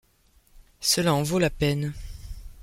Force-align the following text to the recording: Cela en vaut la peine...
Cela 0.79 1.13
en 1.13 1.21
vaut 1.21 1.37
la 1.37 1.51
peine... 1.51 1.93